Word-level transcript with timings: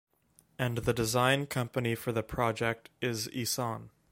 And 0.57 0.79
the 0.79 0.93
design 0.95 1.45
company 1.45 1.93
for 1.93 2.11
the 2.11 2.23
project 2.23 2.89
is 3.01 3.27
Isan. 3.35 3.91